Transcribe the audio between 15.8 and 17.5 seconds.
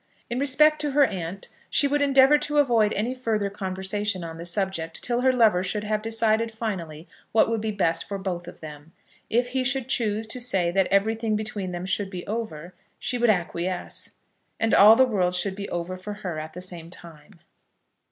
for her at the same time.